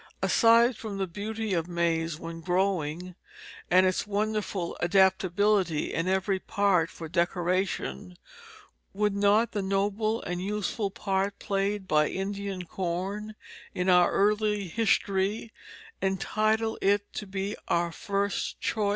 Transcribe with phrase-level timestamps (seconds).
[0.23, 3.13] Aside from the beauty of maize when growing
[3.69, 8.17] and its wonderful adaptability in every part for decoration,
[8.93, 13.35] would not the noble and useful part played by Indian corn
[13.75, 15.53] in our early history
[16.01, 18.89] entitle it to be our first choice?